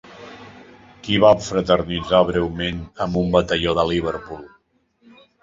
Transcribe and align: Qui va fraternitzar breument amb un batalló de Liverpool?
Qui 1.07 1.19
va 1.23 1.29
fraternitzar 1.47 2.21
breument 2.31 2.81
amb 3.07 3.21
un 3.23 3.31
batalló 3.37 3.77
de 3.83 3.87
Liverpool? 3.93 4.43